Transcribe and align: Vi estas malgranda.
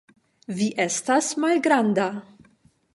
Vi 0.61 0.69
estas 0.87 1.29
malgranda. 1.45 2.11